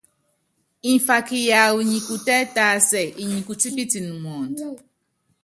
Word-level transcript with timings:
Mfaka 0.93 1.35
yawu 1.49 1.79
nyi 1.89 1.99
kutɛ́ 2.07 2.39
tásɛ, 2.55 3.01
inyi 3.21 3.39
kutípitɛn 3.47 4.07
mɔɔnd. 4.23 4.57